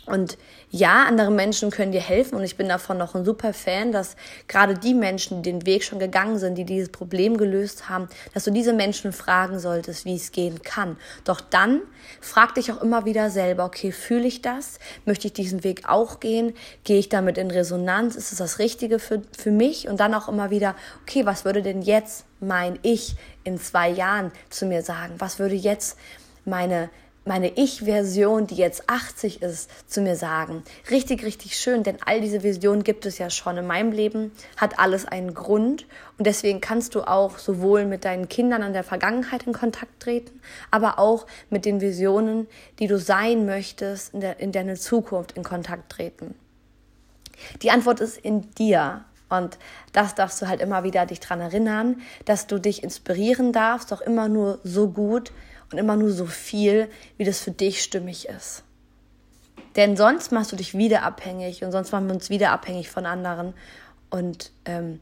Und 0.08 0.38
ja, 0.70 1.04
andere 1.04 1.30
Menschen 1.30 1.70
können 1.70 1.92
dir 1.92 2.00
helfen 2.00 2.34
und 2.36 2.44
ich 2.44 2.56
bin 2.56 2.68
davon 2.68 2.98
noch 2.98 3.14
ein 3.14 3.24
super 3.24 3.52
Fan, 3.52 3.92
dass 3.92 4.16
gerade 4.46 4.74
die 4.74 4.94
Menschen, 4.94 5.42
die 5.42 5.50
den 5.50 5.66
Weg 5.66 5.84
schon 5.84 5.98
gegangen 5.98 6.38
sind, 6.38 6.56
die 6.56 6.64
dieses 6.64 6.88
Problem 6.90 7.36
gelöst 7.36 7.88
haben, 7.88 8.08
dass 8.34 8.44
du 8.44 8.50
diese 8.50 8.72
Menschen 8.72 9.12
fragen 9.12 9.58
solltest, 9.58 10.04
wie 10.04 10.16
es 10.16 10.32
gehen 10.32 10.62
kann. 10.62 10.96
Doch 11.24 11.40
dann 11.40 11.82
frag 12.20 12.54
dich 12.54 12.72
auch 12.72 12.82
immer 12.82 13.04
wieder 13.04 13.30
selber, 13.30 13.64
okay, 13.64 13.92
fühle 13.92 14.26
ich 14.26 14.42
das? 14.42 14.78
Möchte 15.04 15.26
ich 15.26 15.32
diesen 15.32 15.64
Weg 15.64 15.88
auch 15.88 16.20
gehen? 16.20 16.54
Gehe 16.84 16.98
ich 16.98 17.08
damit 17.08 17.38
in 17.38 17.50
Resonanz? 17.50 18.16
Ist 18.16 18.32
es 18.32 18.38
das 18.38 18.58
Richtige 18.58 18.98
für, 18.98 19.22
für 19.36 19.50
mich? 19.50 19.88
Und 19.88 20.00
dann 20.00 20.14
auch 20.14 20.28
immer 20.28 20.50
wieder, 20.50 20.74
okay, 21.02 21.26
was 21.26 21.44
würde 21.44 21.62
denn 21.62 21.82
jetzt 21.82 22.24
mein 22.40 22.78
Ich 22.82 23.16
in 23.44 23.58
zwei 23.58 23.88
Jahren 23.88 24.32
zu 24.50 24.66
mir 24.66 24.82
sagen? 24.82 25.14
Was 25.18 25.38
würde 25.38 25.54
jetzt 25.54 25.98
meine 26.44 26.90
meine 27.28 27.56
Ich-Version, 27.56 28.46
die 28.46 28.56
jetzt 28.56 28.88
80 28.88 29.42
ist, 29.42 29.70
zu 29.86 30.00
mir 30.00 30.16
sagen. 30.16 30.64
Richtig, 30.90 31.24
richtig 31.24 31.56
schön, 31.56 31.82
denn 31.82 31.98
all 32.04 32.20
diese 32.20 32.42
Visionen 32.42 32.82
gibt 32.82 33.06
es 33.06 33.18
ja 33.18 33.30
schon 33.30 33.56
in 33.58 33.66
meinem 33.66 33.92
Leben, 33.92 34.32
hat 34.56 34.78
alles 34.78 35.04
einen 35.04 35.34
Grund 35.34 35.86
und 36.16 36.26
deswegen 36.26 36.60
kannst 36.60 36.94
du 36.94 37.02
auch 37.02 37.38
sowohl 37.38 37.84
mit 37.84 38.04
deinen 38.04 38.28
Kindern 38.28 38.62
an 38.62 38.72
der 38.72 38.82
Vergangenheit 38.82 39.44
in 39.44 39.52
Kontakt 39.52 40.00
treten, 40.00 40.40
aber 40.70 40.98
auch 40.98 41.26
mit 41.50 41.64
den 41.64 41.80
Visionen, 41.80 42.48
die 42.78 42.88
du 42.88 42.98
sein 42.98 43.46
möchtest, 43.46 44.14
in, 44.14 44.20
der, 44.20 44.40
in 44.40 44.50
deine 44.50 44.74
Zukunft 44.74 45.32
in 45.32 45.44
Kontakt 45.44 45.92
treten. 45.92 46.34
Die 47.62 47.70
Antwort 47.70 48.00
ist 48.00 48.18
in 48.18 48.50
dir. 48.54 49.04
Und 49.28 49.58
das 49.92 50.14
darfst 50.14 50.40
du 50.40 50.48
halt 50.48 50.62
immer 50.62 50.84
wieder 50.84 51.04
dich 51.04 51.20
dran 51.20 51.40
erinnern, 51.40 52.00
dass 52.24 52.46
du 52.46 52.58
dich 52.58 52.82
inspirieren 52.82 53.52
darfst, 53.52 53.92
doch 53.92 54.00
immer 54.00 54.26
nur 54.26 54.58
so 54.64 54.88
gut, 54.88 55.32
und 55.70 55.78
immer 55.78 55.96
nur 55.96 56.10
so 56.10 56.26
viel, 56.26 56.88
wie 57.16 57.24
das 57.24 57.40
für 57.40 57.50
dich 57.50 57.82
stimmig 57.82 58.28
ist. 58.28 58.62
Denn 59.76 59.96
sonst 59.96 60.32
machst 60.32 60.52
du 60.52 60.56
dich 60.56 60.76
wieder 60.76 61.02
abhängig 61.02 61.62
und 61.62 61.72
sonst 61.72 61.92
machen 61.92 62.06
wir 62.06 62.14
uns 62.14 62.30
wieder 62.30 62.50
abhängig 62.50 62.90
von 62.90 63.06
anderen 63.06 63.54
und 64.10 64.50
ähm, 64.64 65.00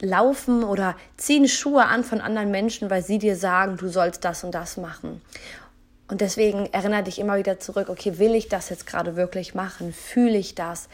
laufen 0.00 0.64
oder 0.64 0.96
ziehen 1.16 1.48
Schuhe 1.48 1.84
an 1.86 2.04
von 2.04 2.20
anderen 2.20 2.50
Menschen, 2.50 2.90
weil 2.90 3.02
sie 3.02 3.18
dir 3.18 3.36
sagen, 3.36 3.76
du 3.76 3.88
sollst 3.88 4.24
das 4.24 4.44
und 4.44 4.54
das 4.54 4.76
machen. 4.76 5.20
Und 6.08 6.20
deswegen 6.20 6.66
erinnere 6.66 7.04
dich 7.04 7.18
immer 7.18 7.38
wieder 7.38 7.58
zurück, 7.58 7.88
okay, 7.88 8.18
will 8.18 8.34
ich 8.34 8.48
das 8.48 8.68
jetzt 8.68 8.86
gerade 8.86 9.16
wirklich 9.16 9.54
machen? 9.54 9.92
Fühle 9.92 10.36
ich 10.36 10.54
das? 10.54 10.88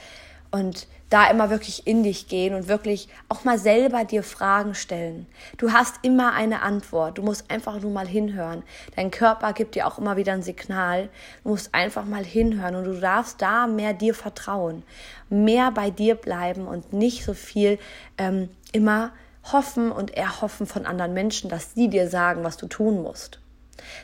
Und 0.50 0.86
da 1.10 1.28
immer 1.28 1.50
wirklich 1.50 1.86
in 1.86 2.04
dich 2.04 2.28
gehen 2.28 2.54
und 2.54 2.68
wirklich 2.68 3.08
auch 3.28 3.44
mal 3.44 3.58
selber 3.58 4.04
dir 4.04 4.22
Fragen 4.22 4.74
stellen. 4.74 5.26
Du 5.58 5.72
hast 5.72 5.96
immer 6.02 6.32
eine 6.32 6.62
Antwort. 6.62 7.18
Du 7.18 7.22
musst 7.22 7.50
einfach 7.50 7.80
nur 7.80 7.90
mal 7.90 8.06
hinhören. 8.06 8.62
Dein 8.96 9.10
Körper 9.10 9.52
gibt 9.52 9.74
dir 9.74 9.86
auch 9.86 9.98
immer 9.98 10.16
wieder 10.16 10.32
ein 10.32 10.42
Signal. 10.42 11.08
Du 11.42 11.50
musst 11.50 11.74
einfach 11.74 12.04
mal 12.04 12.24
hinhören 12.24 12.76
und 12.76 12.84
du 12.84 12.98
darfst 12.98 13.42
da 13.42 13.66
mehr 13.66 13.92
dir 13.92 14.14
vertrauen, 14.14 14.84
mehr 15.28 15.72
bei 15.72 15.90
dir 15.90 16.14
bleiben 16.14 16.66
und 16.68 16.92
nicht 16.92 17.24
so 17.24 17.34
viel 17.34 17.78
ähm, 18.16 18.48
immer 18.72 19.12
hoffen 19.52 19.90
und 19.90 20.16
erhoffen 20.16 20.66
von 20.66 20.86
anderen 20.86 21.12
Menschen, 21.12 21.50
dass 21.50 21.74
sie 21.74 21.88
dir 21.88 22.08
sagen, 22.08 22.44
was 22.44 22.56
du 22.56 22.66
tun 22.66 23.02
musst. 23.02 23.40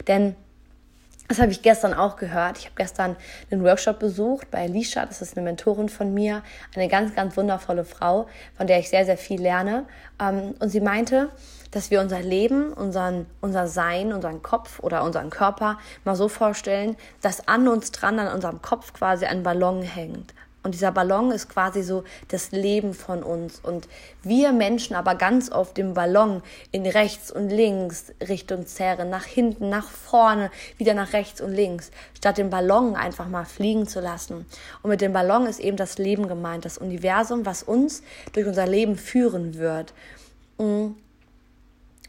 Denn 0.09 0.35
das 1.29 1.39
habe 1.39 1.51
ich 1.51 1.63
gestern 1.63 1.95
auch 1.95 2.17
gehört. 2.17 2.59
Ich 2.59 2.67
habe 2.67 2.77
gestern 2.77 3.17
einen 3.51 3.65
Workshop 3.65 3.99
besucht 3.99 4.51
bei 4.51 4.65
Alicia, 4.65 5.07
das 5.07 5.23
ist 5.23 5.37
eine 5.37 5.45
Mentorin 5.45 5.89
von 5.89 6.13
mir, 6.13 6.43
eine 6.75 6.89
ganz, 6.89 7.15
ganz 7.15 7.37
wundervolle 7.37 7.85
Frau, 7.85 8.27
von 8.57 8.67
der 8.67 8.79
ich 8.79 8.89
sehr, 8.89 9.05
sehr 9.05 9.19
viel 9.19 9.41
lerne. 9.41 9.87
Ähm, 10.21 10.55
und 10.59 10.69
sie 10.69 10.81
meinte, 10.81 11.31
dass 11.71 11.91
wir 11.91 12.01
unser 12.01 12.21
Leben, 12.21 12.73
unseren, 12.73 13.27
unser 13.41 13.67
Sein, 13.67 14.13
unseren 14.13 14.43
Kopf 14.43 14.81
oder 14.81 15.05
unseren 15.05 15.31
Körper 15.31 15.79
mal 16.05 16.17
so 16.17 16.29
vorstellen, 16.29 16.97
dass 17.21 17.49
an 17.49 17.69
uns 17.69 17.91
dran, 17.91 18.19
an 18.19 18.33
unserem 18.33 18.63
Kopf 18.63 18.93
quasi 18.93 19.27
ein 19.27 19.43
Ballon 19.43 19.83
hängt. 19.83 20.33
Und 20.67 20.73
dieser 20.73 20.91
Ballon 20.91 21.31
ist 21.31 21.49
quasi 21.49 21.85
so 21.85 22.03
das 22.27 22.51
Leben 22.51 22.93
von 22.93 23.23
uns. 23.23 23.61
Und 23.61 23.87
wir 24.25 24.51
Menschen 24.51 24.97
aber 24.97 25.15
ganz 25.15 25.49
oft 25.53 25.77
den 25.77 25.95
Ballon 25.95 26.43
in 26.73 26.85
rechts 26.87 27.31
und 27.31 27.51
links 27.51 28.13
Richtung 28.29 28.67
zerren, 28.67 29.09
nach 29.09 29.27
hinten, 29.27 29.69
nach 29.69 29.89
vorne, 29.89 30.51
wieder 30.77 30.95
nach 30.95 31.13
rechts 31.13 31.41
und 31.41 31.53
links, 31.53 31.93
statt 32.17 32.39
den 32.39 32.51
Ballon 32.51 32.97
einfach 32.97 33.29
mal 33.29 33.45
fliegen 33.45 33.87
zu 33.87 34.01
lassen. 34.01 34.45
Und 34.83 34.91
mit 34.91 35.01
dem 35.03 35.13
Ballon 35.13 35.47
ist 35.47 35.61
eben 35.61 35.77
das 35.77 35.99
Leben 35.99 36.27
gemeint, 36.27 36.65
das 36.65 36.79
Universum, 36.79 37.47
was 37.47 37.63
uns 37.63 38.03
durch 38.33 38.49
unser 38.49 38.67
Leben 38.67 38.97
führen 38.97 39.59
wird. 39.59 39.95
Mm. 40.59 40.97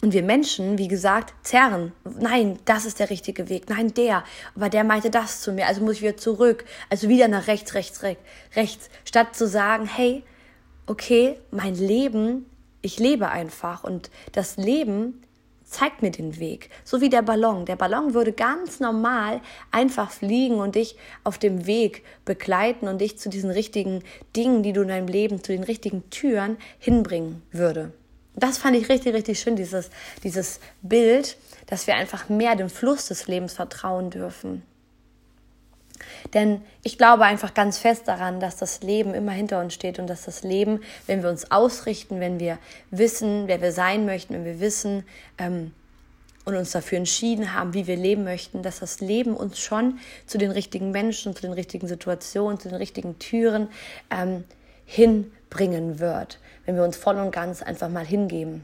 Und 0.02 0.14
wir 0.14 0.22
Menschen, 0.22 0.78
wie 0.78 0.88
gesagt, 0.88 1.34
zerren. 1.44 1.92
Nein, 2.20 2.60
das 2.66 2.86
ist 2.86 3.00
der 3.00 3.10
richtige 3.10 3.50
Weg. 3.50 3.70
Nein, 3.70 3.94
der. 3.94 4.24
Aber 4.56 4.70
der 4.70 4.84
meinte 4.84 5.10
das 5.10 5.42
zu 5.42 5.52
mir. 5.52 5.66
Also 5.66 5.82
muss 5.82 5.96
ich 5.96 6.02
wieder 6.04 6.18
zurück. 6.18 6.66
Also 6.90 7.10
wieder 7.10 7.28
nach 7.28 7.48
rechts, 7.48 7.74
rechts, 7.74 8.04
rechts, 8.04 8.24
rechts. 8.56 8.90
Statt 9.06 9.36
zu 9.36 9.48
sagen, 9.48 9.86
hey, 9.86 10.24
okay, 10.86 11.40
mein 11.50 11.76
Leben, 11.76 12.46
ich 12.82 13.00
lebe 13.00 13.30
einfach. 13.30 13.84
Und 13.84 14.12
das 14.34 14.58
Leben 14.58 15.24
zeigt 15.64 16.04
mir 16.04 16.12
den 16.12 16.40
Weg. 16.40 16.70
So 16.84 17.02
wie 17.02 17.10
der 17.10 17.24
Ballon. 17.24 17.66
Der 17.66 17.76
Ballon 17.76 18.14
würde 18.14 18.34
ganz 18.34 18.80
normal 18.80 19.42
einfach 19.72 20.12
fliegen 20.12 20.60
und 20.60 20.76
dich 20.76 20.96
auf 21.24 21.40
dem 21.40 21.66
Weg 21.66 22.04
begleiten 22.24 22.88
und 22.88 23.02
dich 23.02 23.18
zu 23.18 23.30
diesen 23.30 23.50
richtigen 23.50 24.04
Dingen, 24.36 24.62
die 24.62 24.74
du 24.74 24.84
in 24.84 24.90
deinem 24.90 25.08
Leben, 25.08 25.44
zu 25.44 25.52
den 25.52 25.64
richtigen 25.64 26.08
Türen 26.12 26.58
hinbringen 26.78 27.42
würde 27.52 27.92
das 28.38 28.60
fand 28.60 28.78
ich 28.78 28.88
richtig, 28.88 29.14
richtig 29.14 29.40
schön, 29.40 29.56
dieses, 29.56 29.90
dieses 30.24 30.60
Bild, 30.84 31.38
dass 31.66 31.88
wir 31.88 31.96
einfach 31.96 32.30
mehr 32.30 32.56
dem 32.56 32.70
Fluss 32.70 33.08
des 33.08 33.28
Lebens 33.28 33.54
vertrauen 33.54 34.12
dürfen. 34.12 34.62
Denn 36.36 36.62
ich 36.84 37.00
glaube 37.00 37.24
einfach 37.24 37.56
ganz 37.56 37.80
fest 37.80 38.08
daran, 38.08 38.40
dass 38.40 38.58
das 38.58 38.82
Leben 38.82 39.16
immer 39.16 39.32
hinter 39.32 39.60
uns 39.60 39.74
steht 39.74 39.98
und 39.98 40.08
dass 40.08 40.24
das 40.24 40.44
Leben, 40.44 40.82
wenn 41.08 41.24
wir 41.24 41.30
uns 41.32 41.50
ausrichten, 41.50 42.20
wenn 42.20 42.40
wir 42.40 42.60
wissen, 42.92 43.48
wer 43.48 43.60
wir 43.60 43.72
sein 43.72 44.06
möchten, 44.06 44.36
wenn 44.36 44.46
wir 44.46 44.60
wissen 44.60 45.04
ähm, 45.40 45.72
und 46.46 46.56
uns 46.56 46.72
dafür 46.72 47.00
entschieden 47.00 47.54
haben, 47.54 47.74
wie 47.74 47.88
wir 47.88 47.98
leben 47.98 48.24
möchten, 48.24 48.62
dass 48.62 48.80
das 48.80 49.00
Leben 49.00 49.36
uns 49.36 49.58
schon 49.60 50.00
zu 50.28 50.38
den 50.38 50.52
richtigen 50.52 50.92
Menschen, 50.92 51.36
zu 51.36 51.42
den 51.42 51.54
richtigen 51.54 51.88
Situationen, 51.88 52.60
zu 52.60 52.70
den 52.70 52.78
richtigen 52.78 53.18
Türen 53.18 53.70
ähm, 54.12 54.44
hinbringen 54.86 56.00
wird 56.00 56.38
wenn 56.68 56.76
wir 56.76 56.84
uns 56.84 56.98
voll 56.98 57.18
und 57.18 57.32
ganz 57.32 57.64
einfach 57.64 57.90
mal 57.90 58.06
hingeben. 58.06 58.64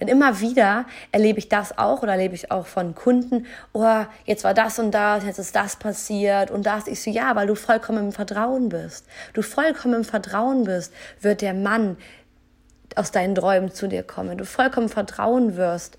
Denn 0.00 0.08
immer 0.08 0.40
wieder 0.40 0.86
erlebe 1.12 1.38
ich 1.38 1.48
das 1.48 1.76
auch 1.76 2.02
oder 2.02 2.12
erlebe 2.12 2.34
ich 2.34 2.50
auch 2.50 2.66
von 2.66 2.94
Kunden, 2.94 3.46
oh, 3.72 4.04
jetzt 4.24 4.44
war 4.44 4.54
das 4.54 4.78
und 4.78 4.92
das, 4.92 5.24
jetzt 5.24 5.38
ist 5.38 5.54
das 5.54 5.76
passiert 5.76 6.50
und 6.50 6.64
das. 6.66 6.86
Ich 6.86 7.02
so, 7.02 7.10
ja, 7.10 7.34
weil 7.36 7.46
du 7.46 7.54
vollkommen 7.54 8.06
im 8.06 8.12
Vertrauen 8.12 8.68
bist. 8.68 9.06
Du 9.34 9.42
vollkommen 9.42 9.94
im 9.94 10.04
Vertrauen 10.04 10.64
bist, 10.64 10.92
wird 11.20 11.42
der 11.42 11.54
Mann 11.54 11.96
aus 12.94 13.10
deinen 13.10 13.34
Träumen 13.34 13.72
zu 13.72 13.88
dir 13.88 14.02
kommen. 14.02 14.38
Du 14.38 14.44
vollkommen 14.44 14.88
Vertrauen 14.88 15.56
wirst, 15.56 15.98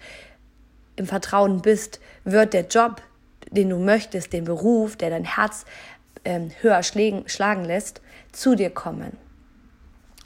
im 0.95 1.05
Vertrauen 1.05 1.61
bist, 1.61 1.99
wird 2.23 2.53
der 2.53 2.67
Job, 2.67 3.01
den 3.51 3.69
du 3.69 3.77
möchtest, 3.77 4.33
den 4.33 4.45
Beruf, 4.45 4.95
der 4.95 5.09
dein 5.09 5.23
Herz 5.23 5.65
ähm, 6.25 6.51
höher 6.61 6.83
schlagen 6.83 7.65
lässt, 7.65 8.01
zu 8.31 8.55
dir 8.55 8.69
kommen. 8.69 9.28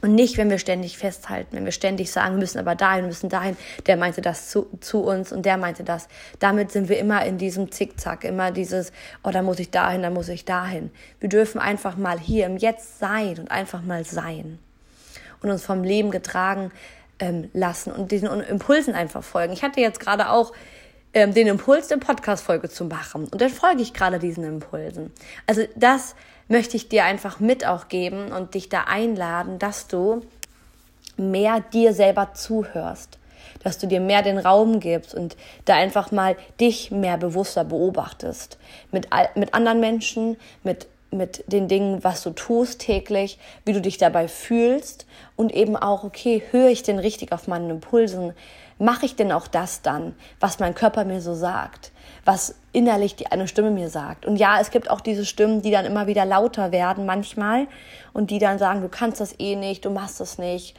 Und 0.03 0.15
nicht, 0.15 0.37
wenn 0.37 0.49
wir 0.49 0.59
ständig 0.59 0.97
festhalten, 0.97 1.55
wenn 1.55 1.63
wir 1.63 1.71
ständig 1.71 2.11
sagen, 2.11 2.35
wir 2.35 2.39
müssen 2.39 2.59
aber 2.59 2.75
dahin, 2.75 3.03
wir 3.03 3.07
müssen 3.07 3.29
dahin. 3.29 3.55
Der 3.87 3.95
meinte 3.95 4.19
das 4.21 4.49
zu, 4.49 4.67
zu 4.81 4.99
uns 4.99 5.31
und 5.31 5.45
der 5.45 5.55
meinte 5.55 5.85
das. 5.85 6.09
Damit 6.39 6.73
sind 6.73 6.89
wir 6.89 6.99
immer 6.99 7.25
in 7.25 7.37
diesem 7.37 7.71
Zickzack, 7.71 8.25
immer 8.25 8.51
dieses, 8.51 8.91
oh, 9.23 9.31
da 9.31 9.41
muss 9.41 9.59
ich 9.59 9.71
dahin, 9.71 10.01
da 10.01 10.09
muss 10.09 10.27
ich 10.27 10.43
dahin. 10.43 10.91
Wir 11.21 11.29
dürfen 11.29 11.57
einfach 11.57 11.95
mal 11.95 12.19
hier 12.19 12.47
im 12.47 12.57
Jetzt 12.57 12.99
sein 12.99 13.39
und 13.39 13.49
einfach 13.49 13.81
mal 13.81 14.03
sein. 14.03 14.59
Und 15.41 15.51
uns 15.51 15.63
vom 15.63 15.85
Leben 15.85 16.11
getragen 16.11 16.73
ähm, 17.19 17.49
lassen 17.53 17.93
und 17.93 18.11
diesen 18.11 18.27
Impulsen 18.41 18.95
einfach 18.95 19.23
folgen. 19.23 19.53
Ich 19.53 19.63
hatte 19.63 19.79
jetzt 19.79 20.01
gerade 20.01 20.31
auch 20.31 20.51
ähm, 21.13 21.33
den 21.33 21.47
Impuls, 21.47 21.89
eine 21.89 22.01
Podcast-Folge 22.01 22.67
zu 22.67 22.83
machen. 22.83 23.29
Und 23.31 23.39
dann 23.39 23.49
folge 23.49 23.81
ich 23.81 23.93
gerade 23.93 24.19
diesen 24.19 24.43
Impulsen. 24.43 25.13
Also 25.47 25.63
das 25.77 26.13
möchte 26.47 26.77
ich 26.77 26.89
dir 26.89 27.05
einfach 27.05 27.39
mit 27.39 27.65
auch 27.65 27.87
geben 27.87 28.31
und 28.31 28.53
dich 28.53 28.69
da 28.69 28.83
einladen, 28.83 29.59
dass 29.59 29.87
du 29.87 30.21
mehr 31.17 31.59
dir 31.59 31.93
selber 31.93 32.33
zuhörst, 32.33 33.19
dass 33.63 33.77
du 33.77 33.87
dir 33.87 33.99
mehr 33.99 34.21
den 34.21 34.37
Raum 34.37 34.79
gibst 34.79 35.13
und 35.13 35.37
da 35.65 35.75
einfach 35.75 36.11
mal 36.11 36.35
dich 36.59 36.91
mehr 36.91 37.17
bewusster 37.17 37.63
beobachtest. 37.63 38.57
Mit, 38.91 39.09
mit 39.35 39.53
anderen 39.53 39.79
Menschen, 39.79 40.37
mit, 40.63 40.87
mit 41.11 41.43
den 41.47 41.67
Dingen, 41.67 42.03
was 42.03 42.23
du 42.23 42.31
tust 42.31 42.79
täglich, 42.79 43.37
wie 43.65 43.73
du 43.73 43.81
dich 43.81 43.97
dabei 43.97 44.27
fühlst 44.27 45.05
und 45.35 45.53
eben 45.53 45.75
auch, 45.75 46.03
okay, 46.03 46.43
höre 46.51 46.69
ich 46.69 46.83
denn 46.83 46.99
richtig 46.99 47.31
auf 47.31 47.47
meinen 47.47 47.69
Impulsen? 47.69 48.33
Mache 48.79 49.05
ich 49.05 49.15
denn 49.15 49.31
auch 49.31 49.47
das 49.47 49.81
dann, 49.81 50.15
was 50.39 50.59
mein 50.59 50.75
Körper 50.75 51.05
mir 51.05 51.21
so 51.21 51.35
sagt? 51.35 51.91
Was 52.25 52.55
innerlich 52.71 53.15
die 53.15 53.27
eine 53.27 53.47
Stimme 53.47 53.71
mir 53.71 53.89
sagt. 53.89 54.25
Und 54.25 54.37
ja, 54.37 54.59
es 54.59 54.71
gibt 54.71 54.89
auch 54.89 55.01
diese 55.01 55.25
Stimmen, 55.25 55.61
die 55.61 55.71
dann 55.71 55.85
immer 55.85 56.07
wieder 56.07 56.25
lauter 56.25 56.71
werden 56.71 57.05
manchmal 57.05 57.67
und 58.13 58.31
die 58.31 58.39
dann 58.39 58.59
sagen, 58.59 58.81
du 58.81 58.89
kannst 58.89 59.19
das 59.19 59.39
eh 59.39 59.55
nicht, 59.55 59.85
du 59.85 59.89
machst 59.89 60.19
das 60.19 60.37
nicht, 60.37 60.75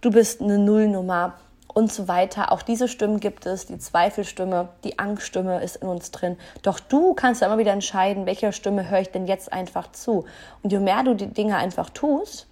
du 0.00 0.10
bist 0.10 0.40
eine 0.40 0.58
Nullnummer 0.58 1.34
und 1.76 1.92
so 1.92 2.08
weiter. 2.08 2.52
Auch 2.52 2.62
diese 2.62 2.88
Stimmen 2.88 3.20
gibt 3.20 3.44
es, 3.44 3.66
die 3.66 3.78
Zweifelstimme, 3.78 4.70
die 4.82 4.98
Angststimme 4.98 5.62
ist 5.62 5.76
in 5.76 5.88
uns 5.88 6.10
drin. 6.10 6.38
Doch 6.62 6.80
du 6.80 7.12
kannst 7.12 7.42
ja 7.42 7.48
immer 7.48 7.58
wieder 7.58 7.72
entscheiden, 7.72 8.24
welcher 8.24 8.52
Stimme 8.52 8.88
höre 8.88 9.00
ich 9.00 9.10
denn 9.10 9.26
jetzt 9.26 9.52
einfach 9.52 9.92
zu. 9.92 10.24
Und 10.62 10.72
je 10.72 10.78
mehr 10.78 11.02
du 11.02 11.14
die 11.14 11.26
Dinge 11.26 11.56
einfach 11.56 11.90
tust 11.90 12.46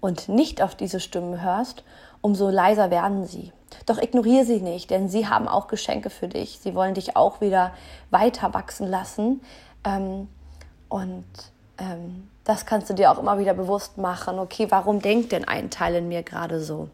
und 0.00 0.30
nicht 0.30 0.62
auf 0.62 0.74
diese 0.74 1.00
Stimmen 1.00 1.42
hörst, 1.42 1.84
umso 2.22 2.48
leiser 2.48 2.90
werden 2.90 3.26
sie. 3.26 3.52
Doch 3.86 3.98
ignoriere 3.98 4.44
sie 4.44 4.60
nicht, 4.60 4.90
denn 4.90 5.08
sie 5.08 5.28
haben 5.28 5.48
auch 5.48 5.68
Geschenke 5.68 6.10
für 6.10 6.28
dich. 6.28 6.58
Sie 6.62 6.74
wollen 6.74 6.94
dich 6.94 7.16
auch 7.16 7.40
wieder 7.40 7.72
weiter 8.10 8.52
wachsen 8.54 8.88
lassen. 8.88 9.40
Ähm, 9.84 10.28
und 10.88 11.24
ähm, 11.78 12.28
das 12.44 12.66
kannst 12.66 12.90
du 12.90 12.94
dir 12.94 13.10
auch 13.10 13.18
immer 13.18 13.38
wieder 13.38 13.54
bewusst 13.54 13.98
machen. 13.98 14.38
Okay, 14.38 14.66
warum 14.70 15.00
denkt 15.00 15.32
denn 15.32 15.46
ein 15.46 15.70
Teil 15.70 15.94
in 15.94 16.08
mir 16.08 16.22
gerade 16.22 16.60
so? 16.60 16.88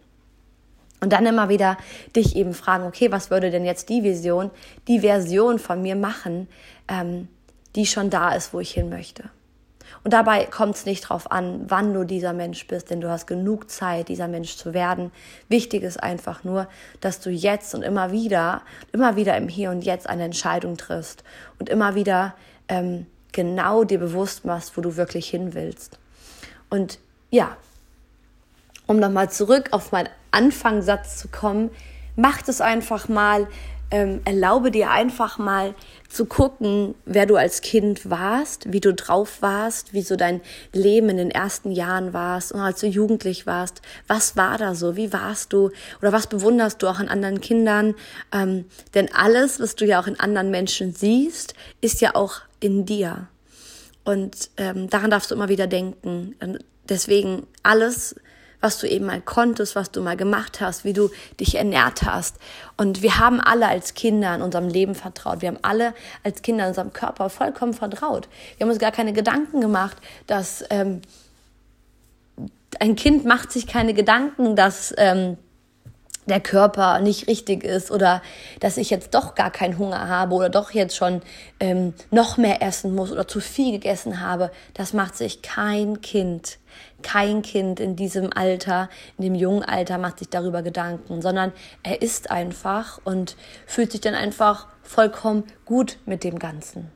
Und 1.00 1.12
dann 1.12 1.26
immer 1.26 1.48
wieder 1.48 1.76
dich 2.14 2.36
eben 2.36 2.54
fragen, 2.54 2.86
okay, 2.86 3.12
was 3.12 3.30
würde 3.30 3.50
denn 3.50 3.64
jetzt 3.64 3.88
die 3.88 4.02
Vision, 4.02 4.50
die 4.88 5.00
Version 5.00 5.58
von 5.58 5.82
mir 5.82 5.94
machen, 5.94 6.48
ähm, 6.88 7.28
die 7.74 7.86
schon 7.86 8.08
da 8.10 8.32
ist, 8.32 8.54
wo 8.54 8.60
ich 8.60 8.70
hin 8.70 8.88
möchte? 8.88 9.24
Und 10.04 10.12
dabei 10.12 10.44
kommt 10.44 10.76
es 10.76 10.86
nicht 10.86 11.02
drauf 11.02 11.30
an, 11.30 11.64
wann 11.68 11.92
du 11.92 12.04
dieser 12.04 12.32
Mensch 12.32 12.66
bist, 12.66 12.90
denn 12.90 13.00
du 13.00 13.10
hast 13.10 13.26
genug 13.26 13.70
Zeit, 13.70 14.08
dieser 14.08 14.28
Mensch 14.28 14.56
zu 14.56 14.74
werden. 14.74 15.10
Wichtig 15.48 15.82
ist 15.82 16.02
einfach 16.02 16.44
nur, 16.44 16.68
dass 17.00 17.20
du 17.20 17.30
jetzt 17.30 17.74
und 17.74 17.82
immer 17.82 18.12
wieder, 18.12 18.62
immer 18.92 19.16
wieder 19.16 19.36
im 19.36 19.48
Hier 19.48 19.70
und 19.70 19.82
Jetzt 19.82 20.08
eine 20.08 20.24
Entscheidung 20.24 20.76
triffst 20.76 21.24
und 21.58 21.68
immer 21.68 21.94
wieder 21.94 22.34
ähm, 22.68 23.06
genau 23.32 23.84
dir 23.84 23.98
bewusst 23.98 24.44
machst, 24.44 24.76
wo 24.76 24.80
du 24.80 24.96
wirklich 24.96 25.28
hin 25.28 25.54
willst. 25.54 25.98
Und 26.70 26.98
ja, 27.30 27.56
um 28.86 28.98
nochmal 28.98 29.30
zurück 29.30 29.68
auf 29.72 29.92
meinen 29.92 30.08
Anfangssatz 30.30 31.18
zu 31.18 31.28
kommen, 31.28 31.70
macht 32.16 32.48
es 32.48 32.60
einfach 32.60 33.08
mal, 33.08 33.46
ähm, 33.90 34.20
erlaube 34.24 34.70
dir 34.70 34.90
einfach 34.90 35.38
mal 35.38 35.74
zu 36.08 36.24
gucken, 36.24 36.94
wer 37.04 37.26
du 37.26 37.36
als 37.36 37.60
Kind 37.60 38.10
warst, 38.10 38.72
wie 38.72 38.80
du 38.80 38.92
drauf 38.94 39.42
warst, 39.42 39.92
wie 39.92 40.02
so 40.02 40.16
dein 40.16 40.40
Leben 40.72 41.08
in 41.08 41.16
den 41.16 41.30
ersten 41.30 41.70
Jahren 41.70 42.12
warst 42.12 42.52
und 42.52 42.60
als 42.60 42.80
du 42.80 42.86
jugendlich 42.86 43.46
warst. 43.46 43.82
Was 44.06 44.36
war 44.36 44.58
da 44.58 44.74
so? 44.74 44.96
Wie 44.96 45.12
warst 45.12 45.52
du? 45.52 45.70
Oder 46.00 46.12
was 46.12 46.26
bewunderst 46.26 46.82
du 46.82 46.88
auch 46.88 46.98
an 46.98 47.08
anderen 47.08 47.40
Kindern? 47.40 47.94
Ähm, 48.32 48.66
denn 48.94 49.12
alles, 49.14 49.60
was 49.60 49.76
du 49.76 49.84
ja 49.84 50.00
auch 50.00 50.06
in 50.06 50.18
anderen 50.18 50.50
Menschen 50.50 50.92
siehst, 50.92 51.54
ist 51.80 52.00
ja 52.00 52.14
auch 52.14 52.40
in 52.60 52.86
dir. 52.86 53.28
Und 54.04 54.50
ähm, 54.56 54.88
daran 54.88 55.10
darfst 55.10 55.30
du 55.30 55.34
immer 55.34 55.48
wieder 55.48 55.66
denken. 55.66 56.36
Deswegen 56.88 57.46
alles, 57.62 58.14
was 58.60 58.78
du 58.78 58.88
eben 58.88 59.06
mal 59.06 59.20
konntest, 59.20 59.76
was 59.76 59.90
du 59.90 60.02
mal 60.02 60.16
gemacht 60.16 60.60
hast, 60.60 60.84
wie 60.84 60.92
du 60.92 61.10
dich 61.40 61.56
ernährt 61.56 62.02
hast. 62.02 62.36
Und 62.76 63.02
wir 63.02 63.18
haben 63.18 63.40
alle 63.40 63.68
als 63.68 63.94
Kinder 63.94 64.34
in 64.34 64.42
unserem 64.42 64.68
Leben 64.68 64.94
vertraut. 64.94 65.42
Wir 65.42 65.48
haben 65.48 65.58
alle 65.62 65.94
als 66.22 66.42
Kinder 66.42 66.64
in 66.64 66.68
unserem 66.70 66.92
Körper 66.92 67.30
vollkommen 67.30 67.74
vertraut. 67.74 68.28
Wir 68.56 68.64
haben 68.64 68.70
uns 68.70 68.80
gar 68.80 68.92
keine 68.92 69.12
Gedanken 69.12 69.60
gemacht, 69.60 69.96
dass 70.26 70.64
ähm, 70.70 71.02
ein 72.80 72.96
Kind 72.96 73.24
macht 73.24 73.52
sich 73.52 73.66
keine 73.66 73.94
Gedanken, 73.94 74.56
dass 74.56 74.94
ähm, 74.98 75.38
der 76.26 76.40
Körper 76.40 77.00
nicht 77.00 77.28
richtig 77.28 77.64
ist 77.64 77.90
oder 77.90 78.20
dass 78.60 78.76
ich 78.76 78.90
jetzt 78.90 79.14
doch 79.14 79.34
gar 79.34 79.50
keinen 79.50 79.78
Hunger 79.78 80.08
habe 80.08 80.34
oder 80.34 80.48
doch 80.48 80.72
jetzt 80.72 80.96
schon 80.96 81.22
ähm, 81.60 81.94
noch 82.10 82.36
mehr 82.36 82.62
essen 82.62 82.94
muss 82.94 83.12
oder 83.12 83.28
zu 83.28 83.40
viel 83.40 83.72
gegessen 83.72 84.20
habe, 84.20 84.50
das 84.74 84.92
macht 84.92 85.16
sich 85.16 85.42
kein 85.42 86.00
Kind, 86.00 86.58
kein 87.02 87.42
Kind 87.42 87.80
in 87.80 87.96
diesem 87.96 88.32
Alter, 88.32 88.88
in 89.18 89.24
dem 89.24 89.34
jungen 89.34 89.62
Alter 89.62 89.98
macht 89.98 90.18
sich 90.18 90.28
darüber 90.28 90.62
Gedanken, 90.62 91.22
sondern 91.22 91.52
er 91.82 92.02
isst 92.02 92.30
einfach 92.30 93.00
und 93.04 93.36
fühlt 93.66 93.92
sich 93.92 94.00
dann 94.00 94.14
einfach 94.14 94.66
vollkommen 94.82 95.44
gut 95.64 95.98
mit 96.06 96.24
dem 96.24 96.38
Ganzen. 96.38 96.90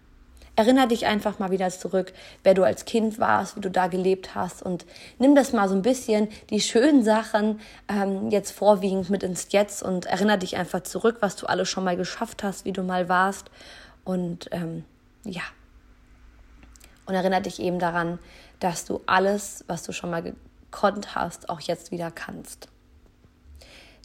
Erinner 0.56 0.86
dich 0.86 1.06
einfach 1.06 1.38
mal 1.38 1.50
wieder 1.50 1.70
zurück, 1.70 2.12
wer 2.42 2.54
du 2.54 2.64
als 2.64 2.84
Kind 2.84 3.18
warst, 3.18 3.56
wie 3.56 3.60
du 3.60 3.70
da 3.70 3.86
gelebt 3.86 4.34
hast 4.34 4.62
und 4.62 4.84
nimm 5.18 5.34
das 5.34 5.52
mal 5.52 5.68
so 5.68 5.74
ein 5.74 5.82
bisschen, 5.82 6.28
die 6.50 6.60
schönen 6.60 7.02
Sachen 7.02 7.60
ähm, 7.88 8.30
jetzt 8.30 8.50
vorwiegend 8.50 9.08
mit 9.08 9.22
ins 9.22 9.46
Jetzt 9.50 9.82
und 9.82 10.06
erinnere 10.06 10.38
dich 10.38 10.56
einfach 10.56 10.82
zurück, 10.82 11.18
was 11.20 11.36
du 11.36 11.46
alles 11.46 11.68
schon 11.68 11.84
mal 11.84 11.96
geschafft 11.96 12.42
hast, 12.42 12.64
wie 12.64 12.72
du 12.72 12.82
mal 12.82 13.08
warst 13.08 13.50
und 14.04 14.48
ähm, 14.52 14.84
ja. 15.24 15.42
Und 17.10 17.16
erinnere 17.16 17.42
dich 17.42 17.58
eben 17.58 17.80
daran, 17.80 18.20
dass 18.60 18.84
du 18.84 19.00
alles, 19.06 19.64
was 19.66 19.82
du 19.82 19.90
schon 19.90 20.10
mal 20.10 20.22
gekonnt 20.22 21.16
hast, 21.16 21.50
auch 21.50 21.60
jetzt 21.60 21.90
wieder 21.90 22.12
kannst. 22.12 22.68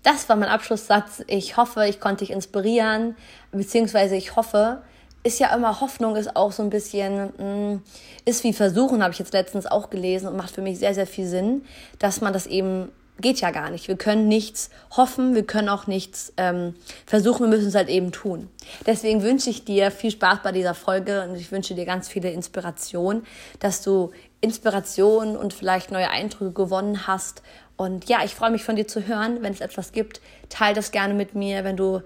Das 0.01 0.27
war 0.27 0.35
mein 0.35 0.49
Abschlusssatz. 0.49 1.23
Ich 1.27 1.55
hoffe, 1.55 1.85
ich 1.85 1.99
konnte 1.99 2.25
dich 2.25 2.31
inspirieren, 2.33 3.15
beziehungsweise 3.51 4.15
ich 4.15 4.35
hoffe, 4.35 4.81
ist 5.21 5.39
ja 5.39 5.53
immer 5.53 5.81
Hoffnung, 5.81 6.15
ist 6.15 6.35
auch 6.35 6.51
so 6.51 6.63
ein 6.63 6.71
bisschen, 6.71 7.31
mh, 7.37 7.43
mm, 7.43 7.83
ist 8.25 8.43
wie 8.43 8.53
Versuchen, 8.53 9.03
habe 9.03 9.13
ich 9.13 9.19
jetzt 9.19 9.33
letztens 9.33 9.67
auch 9.67 9.91
gelesen 9.91 10.27
und 10.27 10.35
macht 10.35 10.55
für 10.55 10.63
mich 10.63 10.79
sehr, 10.79 10.95
sehr 10.95 11.05
viel 11.05 11.27
Sinn, 11.27 11.63
dass 11.99 12.21
man 12.21 12.33
das 12.33 12.47
eben 12.47 12.91
geht 13.21 13.39
ja 13.39 13.51
gar 13.51 13.69
nicht. 13.69 13.87
Wir 13.87 13.95
können 13.95 14.27
nichts 14.27 14.69
hoffen, 14.91 15.35
wir 15.35 15.45
können 15.45 15.69
auch 15.69 15.87
nichts 15.87 16.33
ähm, 16.37 16.75
versuchen, 17.05 17.41
wir 17.41 17.47
müssen 17.47 17.67
es 17.67 17.75
halt 17.75 17.89
eben 17.89 18.11
tun. 18.11 18.49
Deswegen 18.85 19.23
wünsche 19.23 19.49
ich 19.49 19.63
dir 19.63 19.91
viel 19.91 20.11
Spaß 20.11 20.39
bei 20.43 20.51
dieser 20.51 20.73
Folge 20.73 21.23
und 21.23 21.35
ich 21.35 21.51
wünsche 21.51 21.75
dir 21.75 21.85
ganz 21.85 22.07
viele 22.07 22.31
Inspiration, 22.31 23.23
dass 23.59 23.81
du 23.81 24.11
Inspiration 24.41 25.37
und 25.37 25.53
vielleicht 25.53 25.91
neue 25.91 26.09
Eindrücke 26.09 26.51
gewonnen 26.51 27.07
hast. 27.07 27.41
Und 27.77 28.07
ja, 28.07 28.19
ich 28.23 28.35
freue 28.35 28.51
mich 28.51 28.63
von 28.63 28.75
dir 28.75 28.87
zu 28.87 29.07
hören. 29.07 29.41
Wenn 29.41 29.53
es 29.53 29.61
etwas 29.61 29.91
gibt, 29.91 30.21
teile 30.49 30.75
das 30.75 30.91
gerne 30.91 31.13
mit 31.13 31.35
mir. 31.35 31.63
Wenn 31.63 31.77
du 31.77 32.01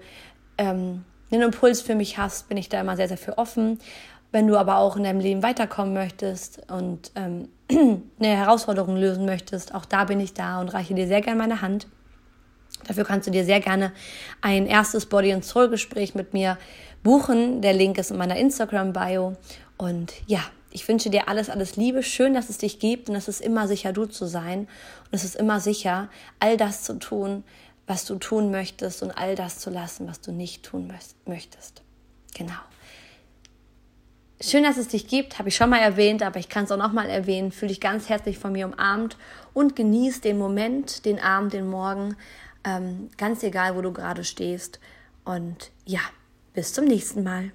ähm, 0.58 1.04
einen 1.30 1.42
Impuls 1.42 1.80
für 1.80 1.94
mich 1.94 2.18
hast, 2.18 2.48
bin 2.48 2.56
ich 2.56 2.68
da 2.68 2.80
immer 2.80 2.96
sehr, 2.96 3.08
sehr 3.08 3.18
für 3.18 3.38
offen. 3.38 3.78
Wenn 4.32 4.46
du 4.46 4.56
aber 4.56 4.78
auch 4.78 4.96
in 4.96 5.04
deinem 5.04 5.20
Leben 5.20 5.42
weiterkommen 5.42 5.92
möchtest 5.92 6.62
und 6.70 7.10
ähm, 7.16 7.48
eine 8.18 8.36
Herausforderung 8.36 8.96
lösen 8.96 9.24
möchtest, 9.24 9.74
auch 9.74 9.84
da 9.84 10.04
bin 10.04 10.20
ich 10.20 10.34
da 10.34 10.60
und 10.60 10.68
reiche 10.68 10.94
dir 10.94 11.06
sehr 11.06 11.20
gerne 11.20 11.38
meine 11.38 11.62
Hand. 11.62 11.86
Dafür 12.86 13.04
kannst 13.04 13.26
du 13.26 13.30
dir 13.30 13.44
sehr 13.44 13.60
gerne 13.60 13.92
ein 14.40 14.66
erstes 14.66 15.06
Body- 15.06 15.32
and 15.32 15.44
Soul-Gespräch 15.44 16.14
mit 16.14 16.32
mir 16.32 16.56
buchen. 17.02 17.60
Der 17.62 17.72
Link 17.72 17.98
ist 17.98 18.10
in 18.10 18.16
meiner 18.16 18.36
Instagram-Bio. 18.36 19.36
Und 19.76 20.12
ja, 20.26 20.40
ich 20.70 20.86
wünsche 20.88 21.10
dir 21.10 21.28
alles, 21.28 21.50
alles 21.50 21.76
Liebe. 21.76 22.02
Schön, 22.02 22.34
dass 22.34 22.48
es 22.48 22.58
dich 22.58 22.78
gibt 22.78 23.08
und 23.08 23.16
es 23.16 23.28
ist 23.28 23.40
immer 23.40 23.68
sicher, 23.68 23.92
du 23.92 24.06
zu 24.06 24.26
sein. 24.26 24.60
Und 24.60 25.12
es 25.12 25.24
ist 25.24 25.36
immer 25.36 25.60
sicher, 25.60 26.08
all 26.38 26.56
das 26.56 26.82
zu 26.82 26.98
tun, 26.98 27.44
was 27.86 28.04
du 28.04 28.16
tun 28.16 28.50
möchtest 28.50 29.02
und 29.02 29.10
all 29.10 29.34
das 29.34 29.58
zu 29.58 29.68
lassen, 29.70 30.06
was 30.06 30.20
du 30.20 30.32
nicht 30.32 30.62
tun 30.64 30.92
möchtest. 31.26 31.82
Genau. 32.34 32.52
Schön, 34.42 34.64
dass 34.64 34.78
es 34.78 34.88
dich 34.88 35.06
gibt, 35.06 35.38
habe 35.38 35.50
ich 35.50 35.56
schon 35.56 35.68
mal 35.68 35.80
erwähnt, 35.80 36.22
aber 36.22 36.38
ich 36.38 36.48
kann 36.48 36.64
es 36.64 36.72
auch 36.72 36.78
noch 36.78 36.92
mal 36.92 37.10
erwähnen. 37.10 37.52
Fühle 37.52 37.68
dich 37.68 37.80
ganz 37.80 38.08
herzlich 38.08 38.38
von 38.38 38.52
mir 38.52 38.66
umarmt 38.66 39.18
und 39.52 39.76
genieß 39.76 40.22
den 40.22 40.38
Moment, 40.38 41.04
den 41.04 41.20
Abend, 41.20 41.52
den 41.52 41.68
Morgen, 41.68 42.16
ähm, 42.64 43.10
ganz 43.18 43.42
egal, 43.42 43.76
wo 43.76 43.82
du 43.82 43.92
gerade 43.92 44.24
stehst. 44.24 44.80
Und 45.26 45.70
ja, 45.84 46.00
bis 46.54 46.72
zum 46.72 46.86
nächsten 46.86 47.22
Mal. 47.22 47.52